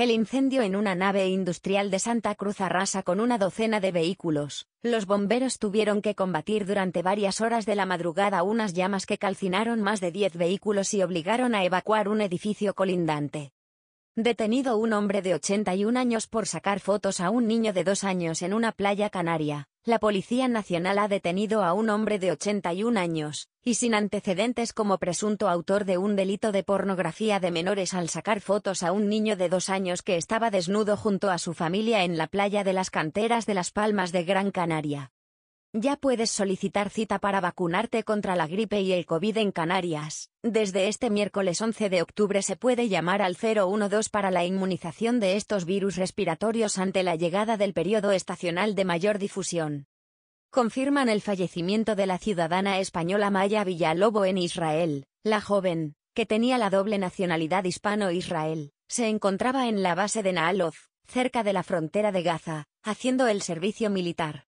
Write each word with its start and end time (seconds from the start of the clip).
El 0.00 0.10
incendio 0.10 0.62
en 0.62 0.76
una 0.76 0.94
nave 0.94 1.28
industrial 1.28 1.90
de 1.90 1.98
Santa 1.98 2.34
Cruz 2.34 2.62
arrasa 2.62 3.02
con 3.02 3.20
una 3.20 3.36
docena 3.36 3.80
de 3.80 3.92
vehículos. 3.92 4.66
Los 4.82 5.04
bomberos 5.04 5.58
tuvieron 5.58 6.00
que 6.00 6.14
combatir 6.14 6.64
durante 6.64 7.02
varias 7.02 7.42
horas 7.42 7.66
de 7.66 7.74
la 7.74 7.84
madrugada 7.84 8.42
unas 8.42 8.72
llamas 8.72 9.04
que 9.04 9.18
calcinaron 9.18 9.82
más 9.82 10.00
de 10.00 10.10
10 10.10 10.38
vehículos 10.38 10.94
y 10.94 11.02
obligaron 11.02 11.54
a 11.54 11.66
evacuar 11.66 12.08
un 12.08 12.22
edificio 12.22 12.72
colindante. 12.72 13.52
Detenido 14.16 14.78
un 14.78 14.94
hombre 14.94 15.20
de 15.20 15.34
81 15.34 16.00
años 16.00 16.28
por 16.28 16.46
sacar 16.46 16.80
fotos 16.80 17.20
a 17.20 17.28
un 17.28 17.46
niño 17.46 17.74
de 17.74 17.84
dos 17.84 18.02
años 18.02 18.40
en 18.40 18.54
una 18.54 18.72
playa 18.72 19.10
canaria. 19.10 19.68
La 19.84 19.98
Policía 19.98 20.48
Nacional 20.48 20.98
ha 20.98 21.08
detenido 21.08 21.62
a 21.62 21.74
un 21.74 21.90
hombre 21.90 22.18
de 22.18 22.32
81 22.32 22.98
años, 22.98 23.49
y 23.64 23.74
sin 23.74 23.94
antecedentes 23.94 24.72
como 24.72 24.98
presunto 24.98 25.48
autor 25.48 25.84
de 25.84 25.98
un 25.98 26.16
delito 26.16 26.52
de 26.52 26.62
pornografía 26.62 27.40
de 27.40 27.50
menores 27.50 27.94
al 27.94 28.08
sacar 28.08 28.40
fotos 28.40 28.82
a 28.82 28.92
un 28.92 29.08
niño 29.08 29.36
de 29.36 29.48
dos 29.48 29.68
años 29.68 30.02
que 30.02 30.16
estaba 30.16 30.50
desnudo 30.50 30.96
junto 30.96 31.30
a 31.30 31.38
su 31.38 31.52
familia 31.52 32.04
en 32.04 32.16
la 32.16 32.26
playa 32.26 32.64
de 32.64 32.72
las 32.72 32.90
canteras 32.90 33.46
de 33.46 33.54
Las 33.54 33.70
Palmas 33.70 34.12
de 34.12 34.24
Gran 34.24 34.50
Canaria. 34.50 35.12
Ya 35.72 35.94
puedes 35.94 36.30
solicitar 36.30 36.90
cita 36.90 37.20
para 37.20 37.40
vacunarte 37.40 38.02
contra 38.02 38.34
la 38.34 38.48
gripe 38.48 38.80
y 38.80 38.92
el 38.92 39.06
COVID 39.06 39.36
en 39.36 39.52
Canarias. 39.52 40.28
Desde 40.42 40.88
este 40.88 41.10
miércoles 41.10 41.60
11 41.60 41.88
de 41.90 42.02
octubre 42.02 42.42
se 42.42 42.56
puede 42.56 42.88
llamar 42.88 43.22
al 43.22 43.36
012 43.36 44.10
para 44.10 44.32
la 44.32 44.44
inmunización 44.44 45.20
de 45.20 45.36
estos 45.36 45.66
virus 45.66 45.94
respiratorios 45.94 46.76
ante 46.78 47.04
la 47.04 47.14
llegada 47.14 47.56
del 47.56 47.72
periodo 47.72 48.10
estacional 48.10 48.74
de 48.74 48.84
mayor 48.84 49.20
difusión. 49.20 49.86
Confirman 50.52 51.08
el 51.08 51.20
fallecimiento 51.20 51.94
de 51.94 52.06
la 52.06 52.18
ciudadana 52.18 52.80
española 52.80 53.30
Maya 53.30 53.62
Villalobo 53.62 54.24
en 54.24 54.36
Israel. 54.36 55.06
La 55.22 55.40
joven, 55.40 55.94
que 56.12 56.26
tenía 56.26 56.58
la 56.58 56.70
doble 56.70 56.98
nacionalidad 56.98 57.62
hispano-israel, 57.62 58.72
se 58.88 59.06
encontraba 59.06 59.68
en 59.68 59.84
la 59.84 59.94
base 59.94 60.24
de 60.24 60.32
Naaloth, 60.32 60.74
cerca 61.06 61.44
de 61.44 61.52
la 61.52 61.62
frontera 61.62 62.10
de 62.10 62.24
Gaza, 62.24 62.64
haciendo 62.82 63.28
el 63.28 63.42
servicio 63.42 63.90
militar. 63.90 64.46